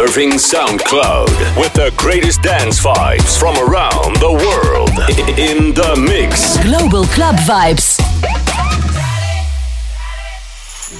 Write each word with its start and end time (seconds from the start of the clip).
Surfing 0.00 0.32
SoundCloud 0.32 1.60
with 1.60 1.74
the 1.74 1.92
greatest 1.94 2.40
dance 2.40 2.80
vibes 2.80 3.38
from 3.38 3.54
around 3.58 4.16
the 4.16 4.32
world. 4.32 4.88
In 5.38 5.74
the 5.74 5.94
mix. 6.00 6.56
Global 6.64 7.04
Club 7.04 7.36
Vibes. 7.40 8.00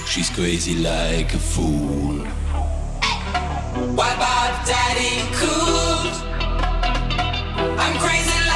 She's 0.07 0.29
crazy 0.29 0.75
like 0.75 1.33
a 1.33 1.39
fool. 1.39 2.27
What 3.97 4.15
about 4.17 4.67
Daddy 4.67 5.25
Cool? 5.33 6.13
I'm 7.81 7.97
crazy 7.99 8.39
like 8.45 8.50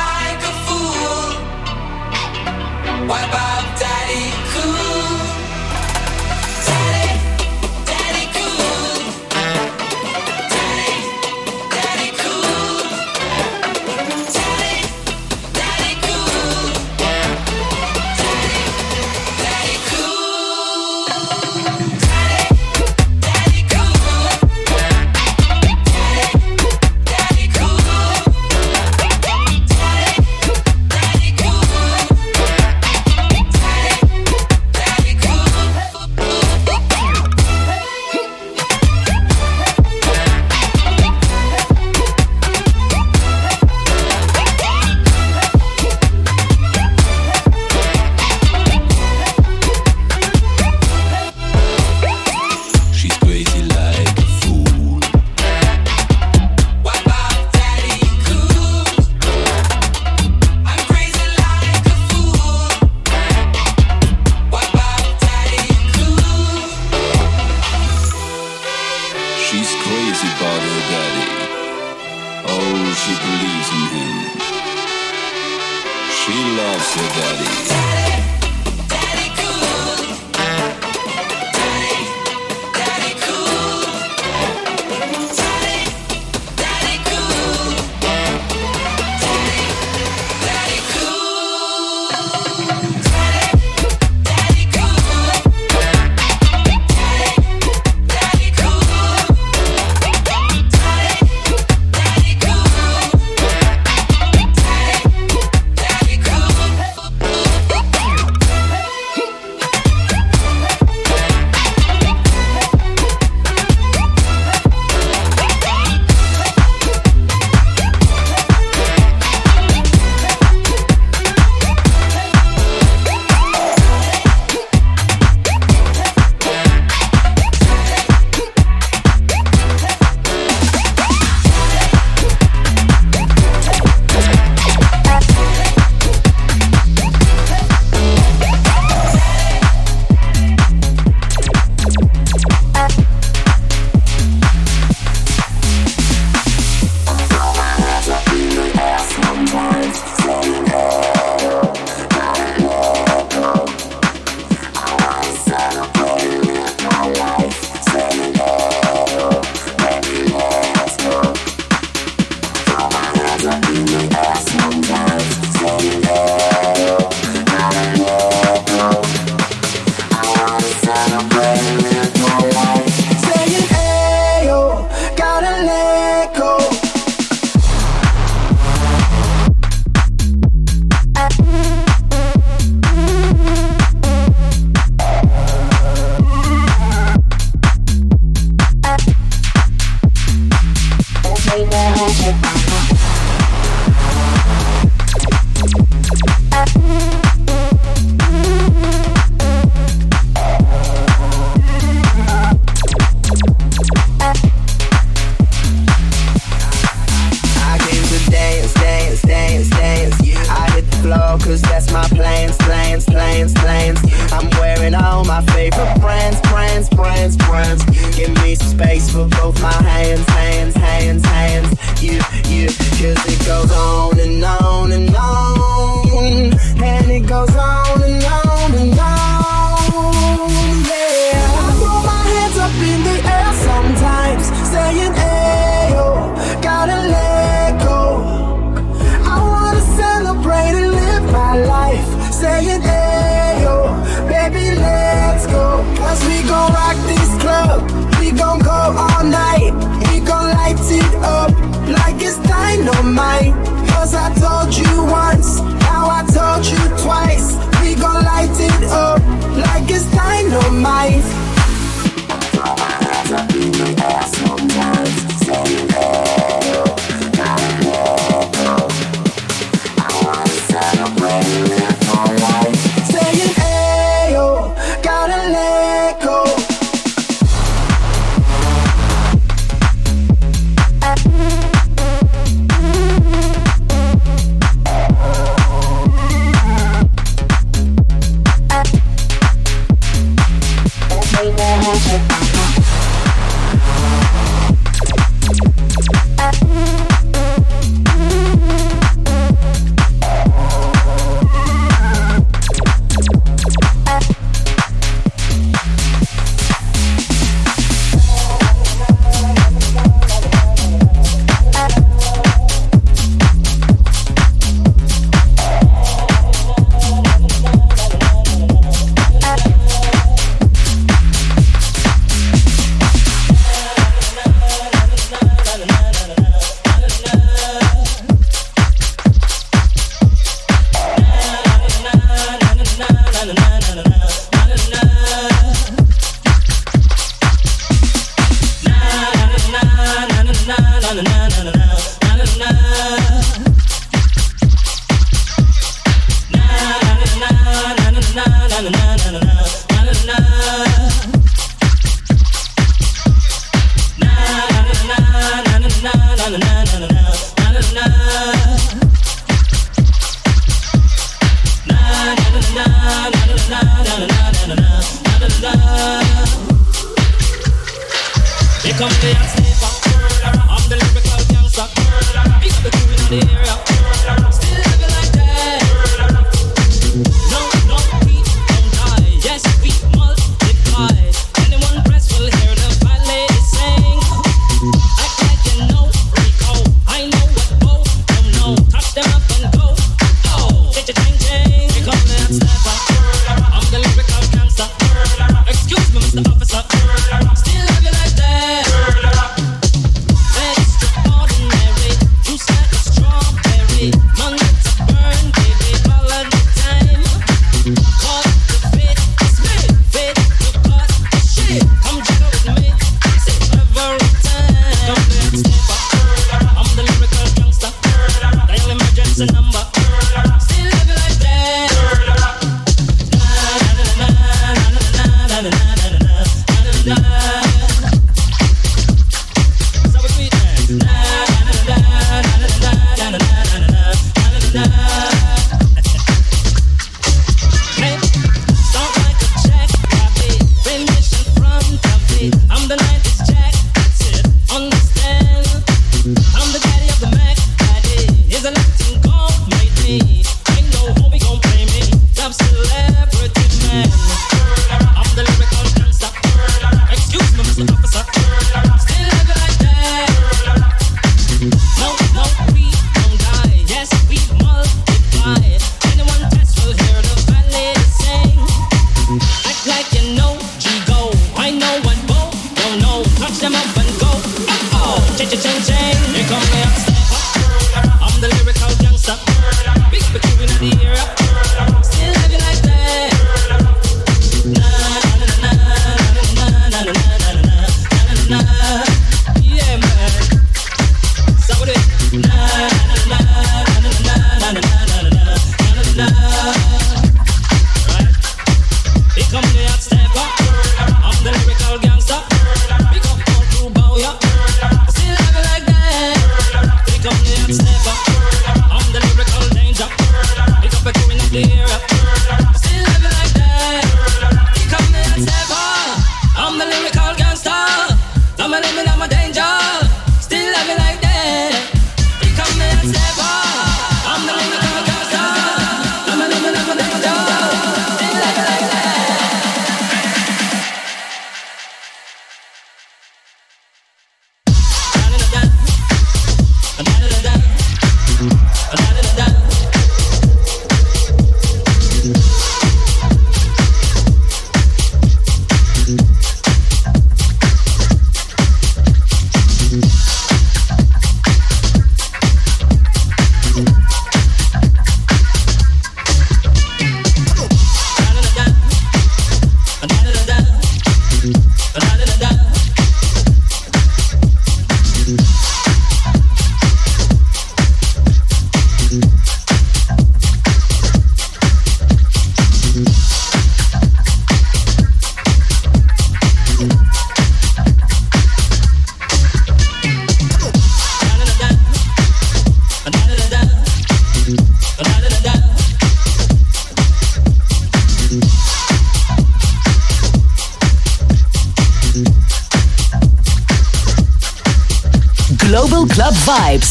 Vibes. 596.44 596.83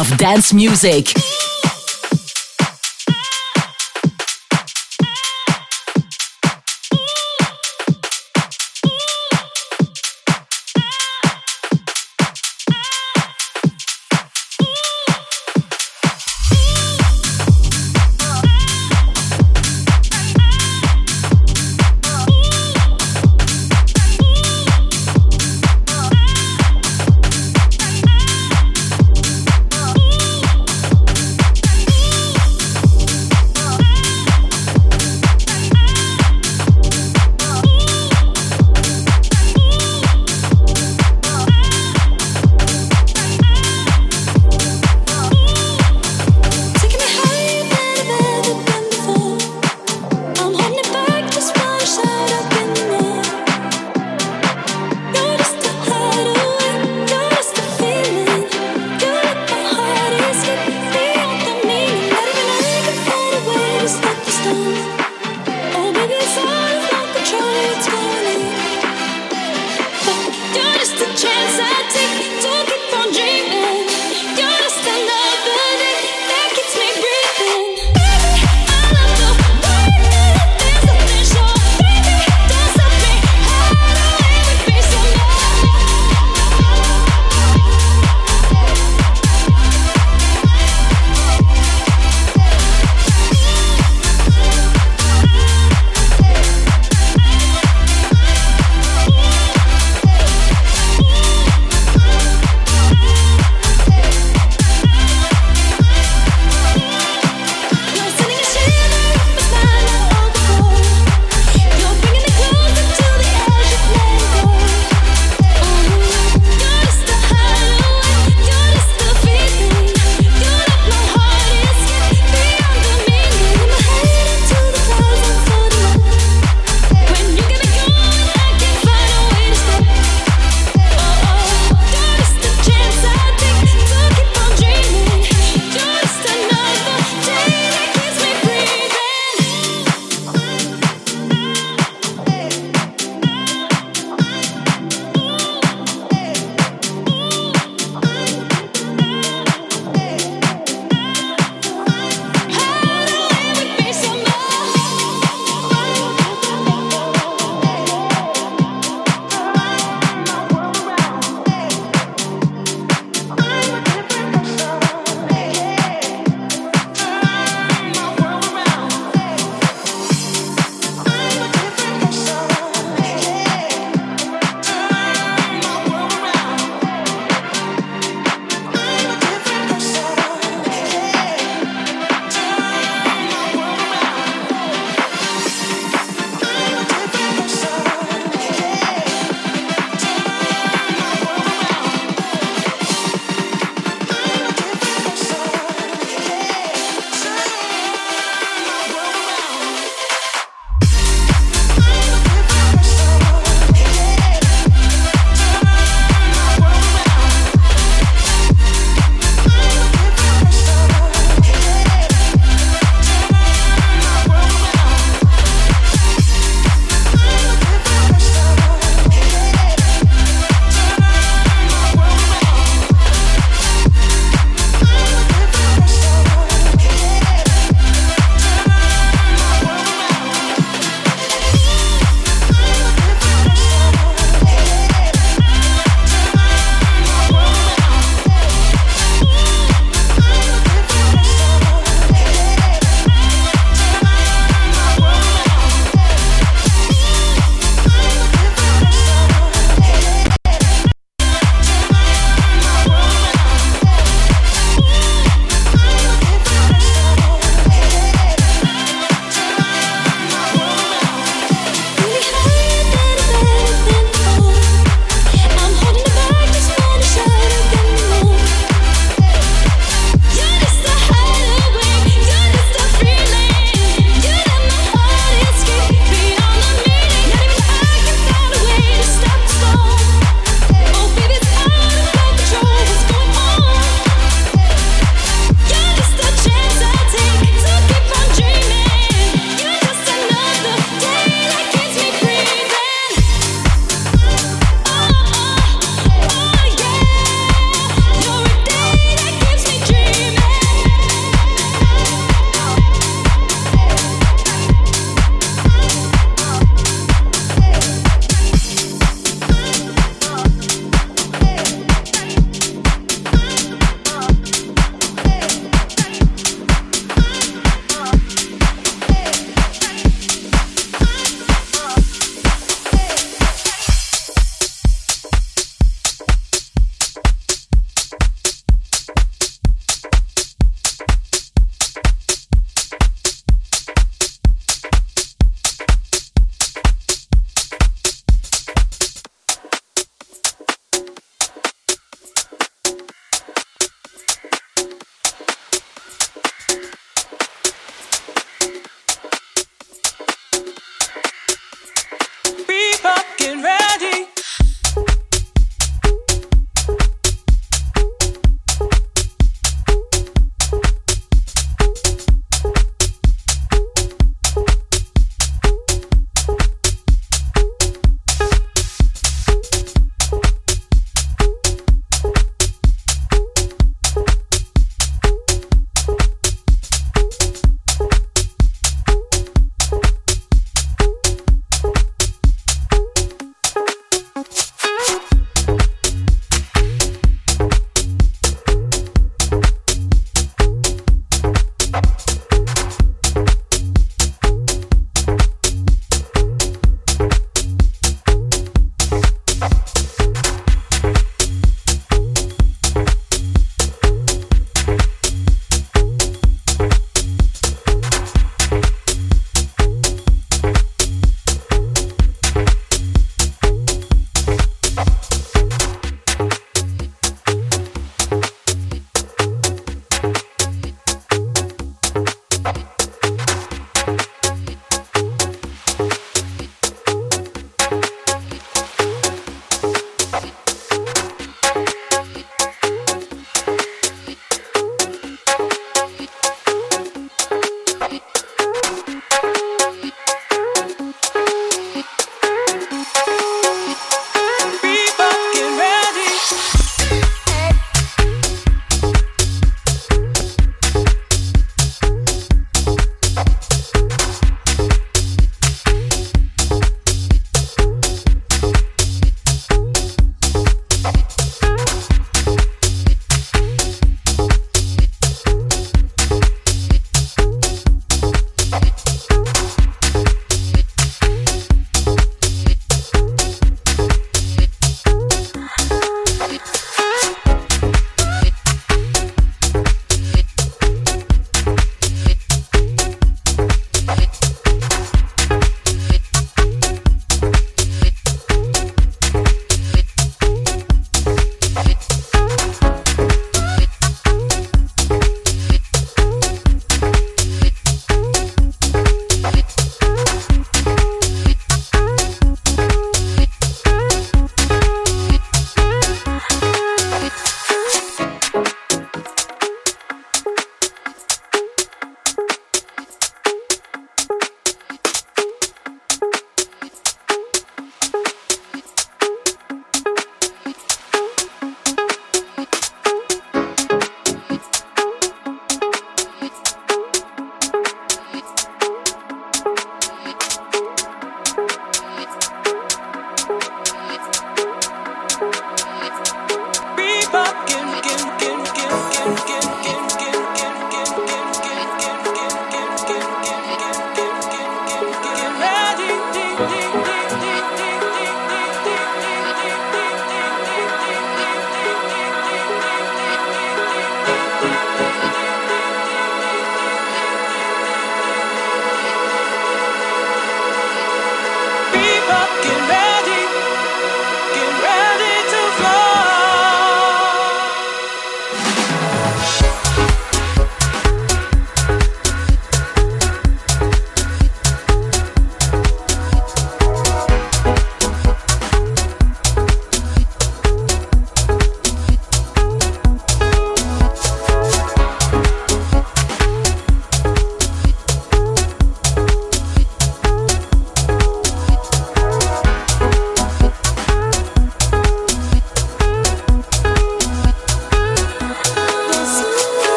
Of 0.00 0.16
dance 0.16 0.54
music. 0.54 1.39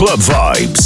Club 0.00 0.20
vibes. 0.20 0.79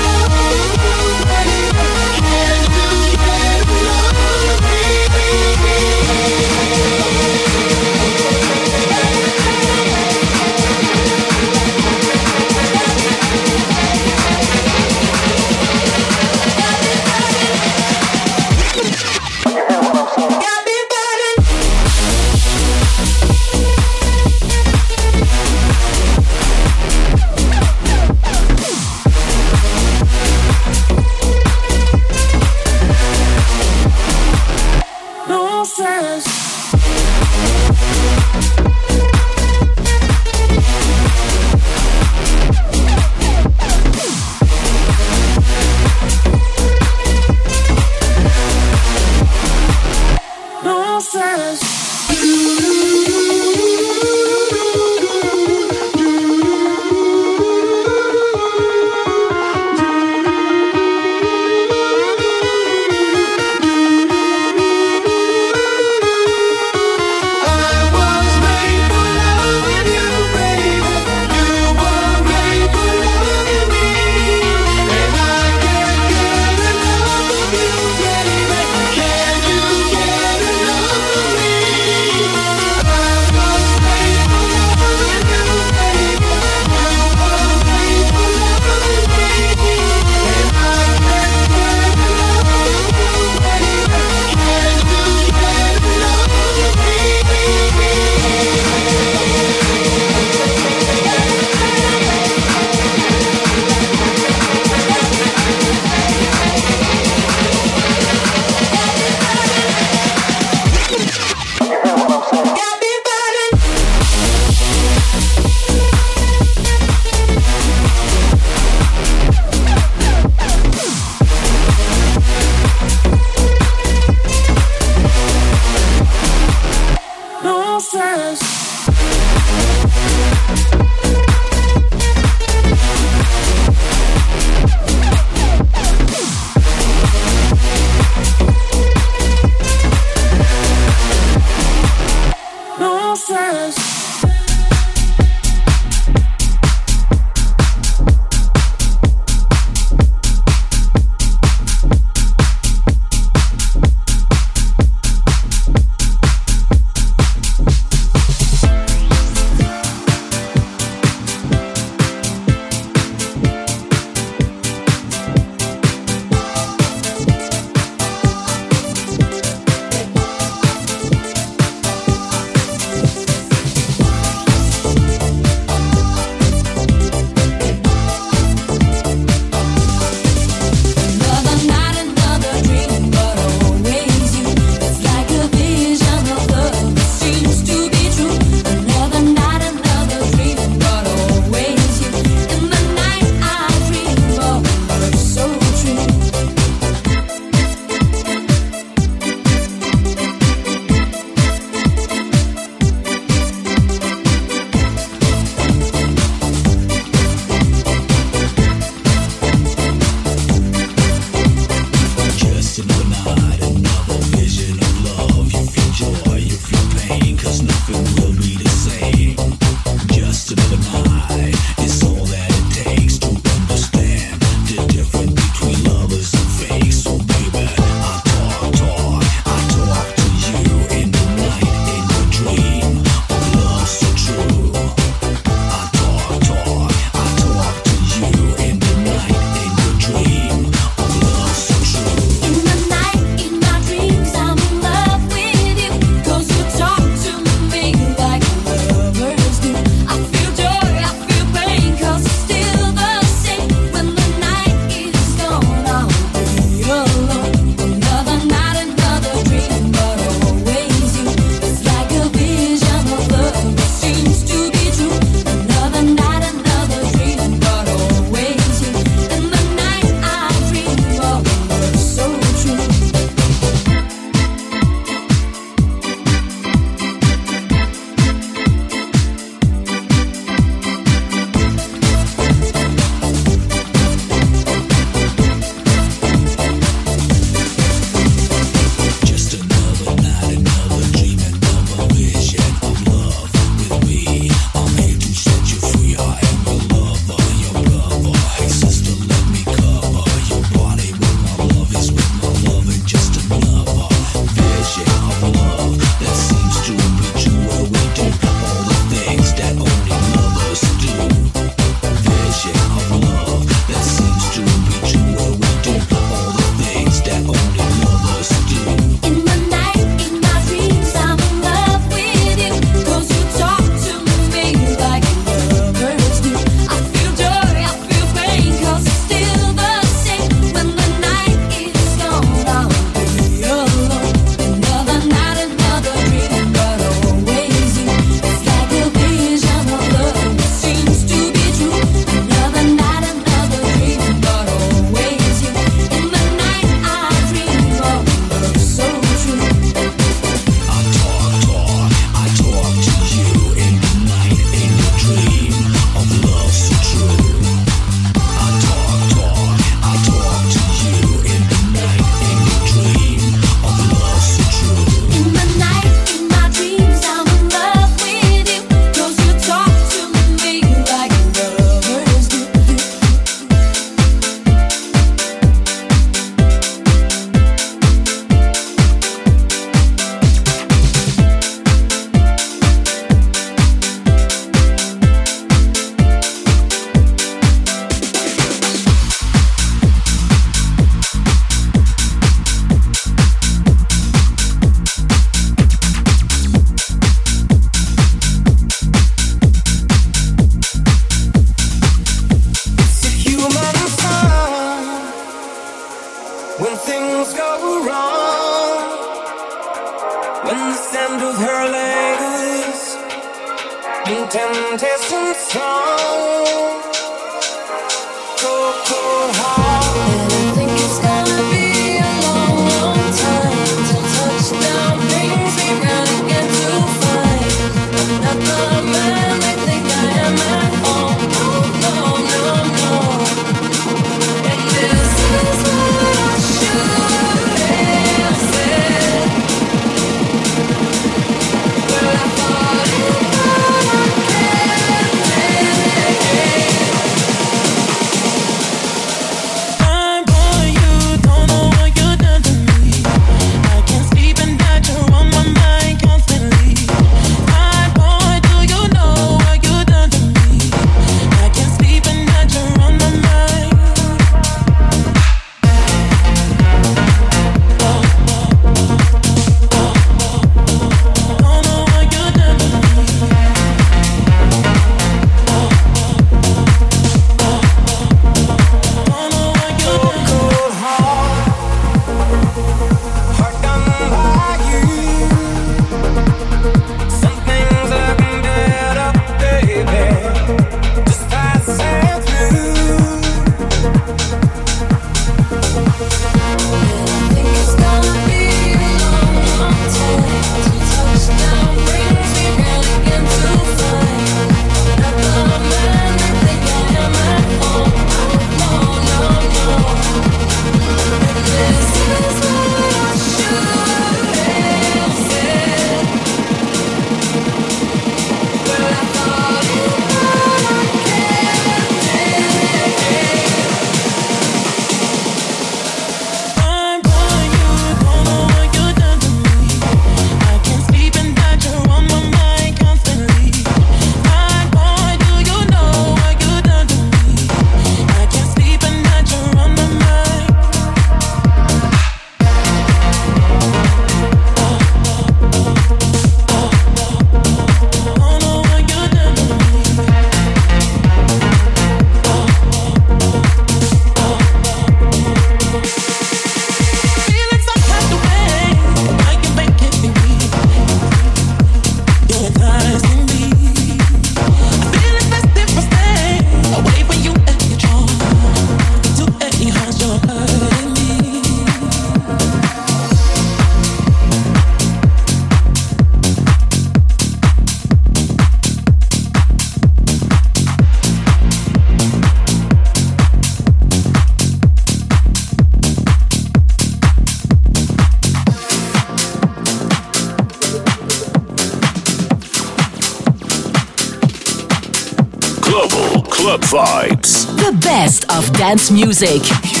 Dance 598.81 599.11
music. 599.11 600.00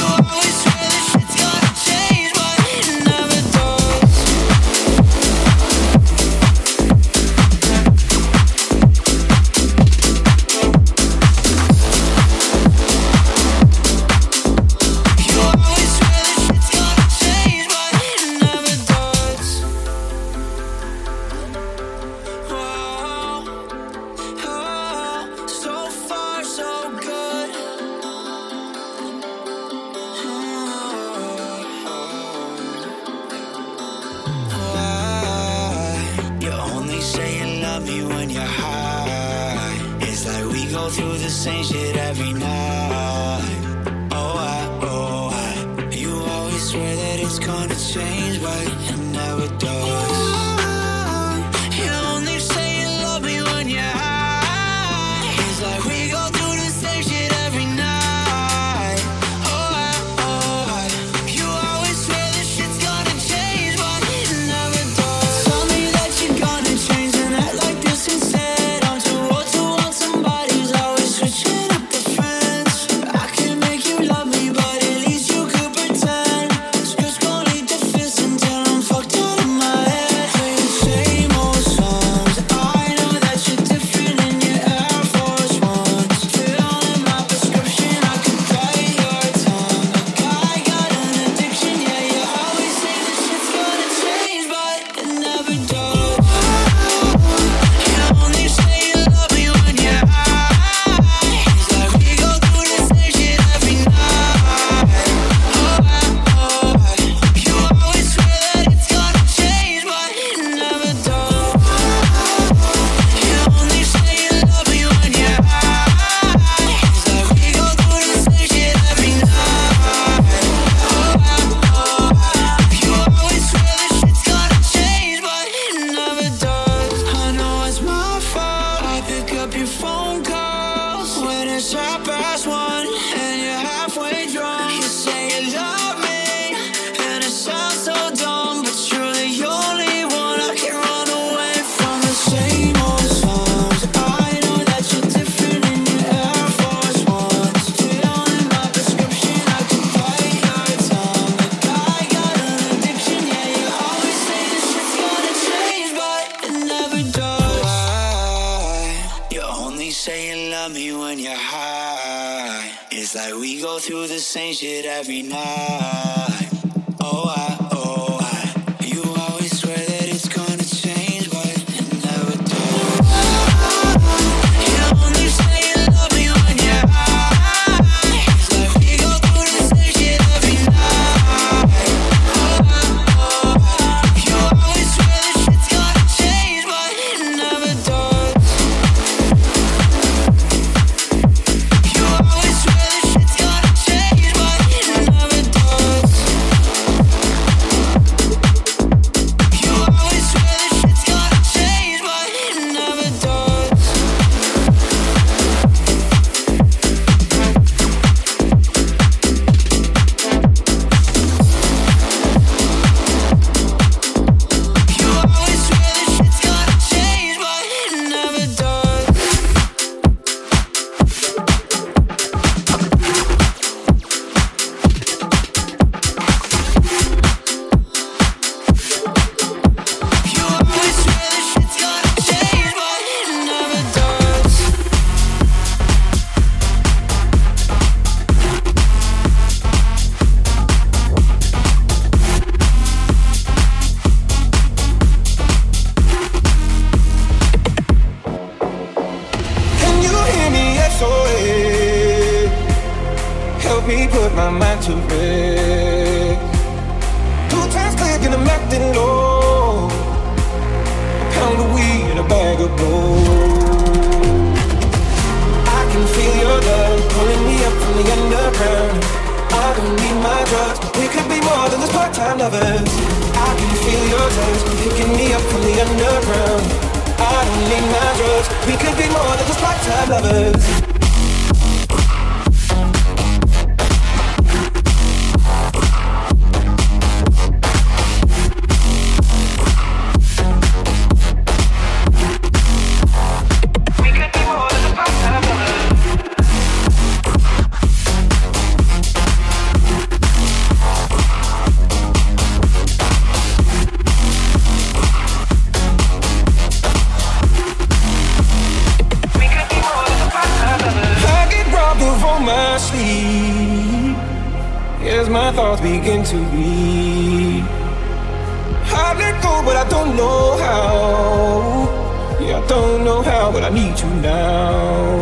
I 323.63 323.69
need 323.69 323.99
you 323.99 324.09
now. 324.21 325.21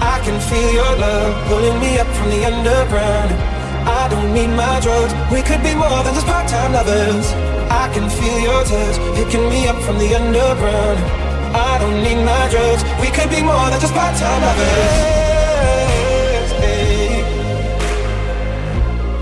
I 0.00 0.20
can 0.24 0.38
feel 0.48 0.70
your 0.70 0.96
love 0.98 1.48
pulling 1.48 1.80
me 1.80 1.98
up 1.98 2.06
from 2.08 2.28
the 2.28 2.44
underground. 2.44 3.32
I 3.88 4.08
don't 4.10 4.34
need 4.34 4.48
my 4.48 4.78
drugs, 4.80 5.12
we 5.32 5.40
could 5.40 5.62
be 5.62 5.74
more 5.74 6.02
than 6.04 6.12
just 6.12 6.26
part 6.26 6.46
time 6.46 6.74
lovers. 6.74 7.26
I 7.72 7.88
can 7.94 8.06
feel 8.10 8.38
your 8.38 8.62
touch 8.64 8.96
picking 9.16 9.48
me 9.48 9.66
up 9.66 9.80
from 9.82 9.96
the 9.98 10.14
underground. 10.14 10.98
I 11.56 11.78
don't 11.80 12.02
need 12.04 12.22
my 12.22 12.44
drugs, 12.52 12.84
we 13.00 13.08
could 13.08 13.30
be 13.30 13.42
more 13.42 13.66
than 13.70 13.80
just 13.80 13.94
part 13.94 14.14
time 14.16 14.42
lovers. 14.42 15.22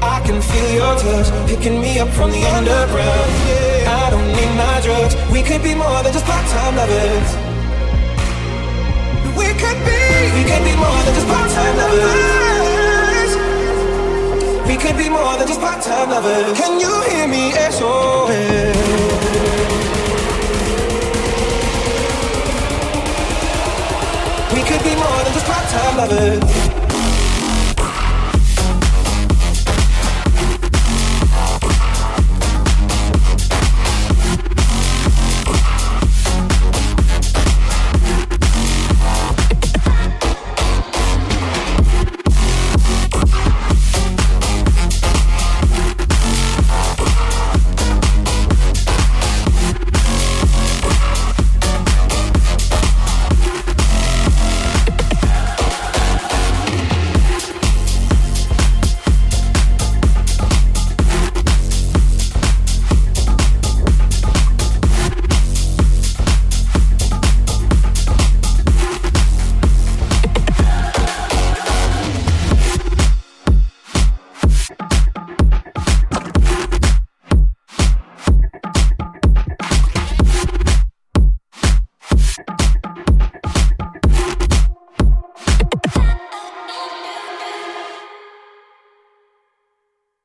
I 0.02 0.20
can 0.26 0.42
feel 0.42 0.70
your 0.74 0.94
touch 0.98 1.28
picking 1.48 1.80
me 1.80 2.00
up 2.00 2.08
from 2.08 2.30
the 2.32 2.42
underground. 2.44 3.30
Yeah 3.46 3.69
my 4.60 4.80
drugs. 4.80 5.14
We 5.32 5.42
could 5.42 5.62
be 5.62 5.74
more 5.74 6.02
than 6.04 6.12
just 6.12 6.26
part-time 6.26 6.74
lovers. 6.76 7.28
We 9.40 9.48
could 9.62 9.80
be. 9.88 10.02
We 10.36 10.42
could 10.50 10.64
be 10.70 10.74
more 10.84 11.00
than 11.04 11.14
just 11.18 11.28
part-time 11.32 11.74
lovers. 11.80 13.32
We 14.68 14.76
could 14.82 14.96
be 14.96 15.08
more 15.08 15.34
than 15.38 15.46
just 15.48 15.60
part-time 15.60 16.10
lovers. 16.10 16.58
Can 16.60 16.72
you 16.84 16.92
hear 17.10 17.26
me? 17.34 17.52
SOS. 17.76 18.76
We 24.54 24.62
could 24.68 24.82
be 24.88 24.94
more 25.04 25.20
than 25.24 25.32
just 25.32 25.46
part-time 25.46 25.96
lovers 26.00 26.79